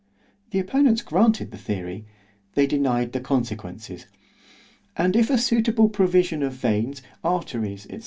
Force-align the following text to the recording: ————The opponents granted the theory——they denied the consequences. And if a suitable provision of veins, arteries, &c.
————The 0.49 0.57
opponents 0.57 1.03
granted 1.03 1.51
the 1.51 1.59
theory——they 1.59 2.65
denied 2.65 3.11
the 3.13 3.19
consequences. 3.19 4.07
And 4.97 5.15
if 5.15 5.29
a 5.29 5.37
suitable 5.37 5.89
provision 5.89 6.41
of 6.41 6.53
veins, 6.53 7.03
arteries, 7.23 7.83
&c. 7.87 7.99